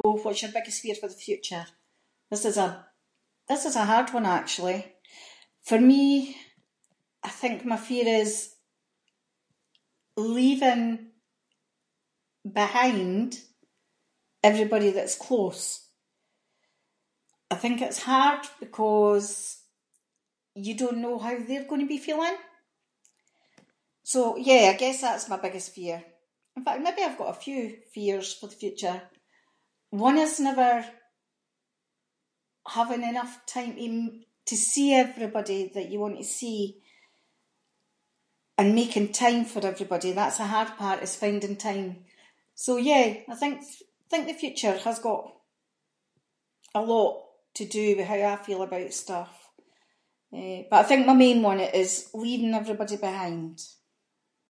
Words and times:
So, 0.00 0.06
what’s 0.22 0.42
your 0.42 0.52
biggest 0.56 0.80
fear 0.82 0.94
for 1.00 1.08
the 1.10 1.24
future. 1.26 1.64
This 2.30 2.44
is 2.50 2.56
a- 2.66 2.80
this 3.50 3.62
is 3.68 3.76
a 3.76 3.84
hard 3.92 4.08
one 4.18 4.26
actually. 4.40 4.80
For 5.68 5.78
me, 5.90 6.02
I 7.22 7.30
think 7.40 7.56
my 7.72 7.76
fear 7.88 8.06
is, 8.22 8.32
leaving 10.36 10.84
behind, 12.60 13.28
everybody 14.50 14.90
that’s 14.92 15.18
close. 15.26 15.64
I 17.50 17.56
think 17.62 17.76
it’s 17.80 18.04
hard 18.12 18.42
because 18.64 19.28
you 20.66 20.74
don’t 20.80 21.02
know 21.04 21.16
how 21.24 21.34
they’re 21.36 21.70
going 21.70 21.84
to 21.84 21.94
be 21.94 22.06
feeling, 22.08 22.38
so 24.12 24.20
yeah, 24.48 24.62
I 24.72 24.80
guess 24.82 24.98
that’s 25.00 25.30
my 25.32 25.38
biggest 25.44 25.70
fear. 25.78 25.98
But 26.66 26.82
maybe, 26.84 27.02
I’ve 27.04 27.20
got 27.22 27.34
a 27.34 27.44
few 27.46 27.60
fears 27.94 28.28
for 28.38 28.46
the 28.48 28.60
future. 28.64 28.98
One 30.08 30.18
is 30.26 30.40
never 30.48 30.70
having 32.78 33.02
enough 33.04 33.32
time 33.56 33.72
to 33.80 33.84
m- 33.96 34.16
to 34.50 34.54
see 34.70 34.88
everybody 35.04 35.60
that 35.74 35.88
you 35.90 35.98
want 36.00 36.18
to 36.18 36.34
see, 36.40 36.60
and 38.58 38.80
making 38.82 39.06
time 39.24 39.42
for 39.52 39.62
everybody, 39.72 40.10
that’s 40.12 40.40
a 40.46 40.52
hard 40.54 40.70
part 40.82 41.04
is 41.06 41.16
finding 41.22 41.56
time, 41.68 41.88
so 42.64 42.70
yeah, 42.90 43.04
I 43.34 43.36
think 43.40 43.54
the 44.30 44.42
future 44.42 44.76
has 44.86 44.98
got 45.08 45.22
a 46.80 46.82
lot 46.94 47.14
to 47.58 47.64
do 47.78 47.84
with 47.96 48.08
how 48.12 48.20
I 48.32 48.36
feel 48.46 48.62
about 48.64 49.00
stuff, 49.04 49.32
eh, 50.40 50.58
but 50.70 50.78
I 50.82 50.88
think 50.88 51.00
my 51.04 51.18
main 51.24 51.40
one 51.50 51.60
is 51.84 51.92
leaving 52.24 52.54
everybody 52.60 52.96
behind. 53.08 53.54